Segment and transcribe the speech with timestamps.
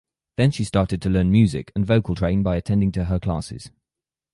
[0.37, 3.69] Then she started to learn music and vocal train by attending to her classes.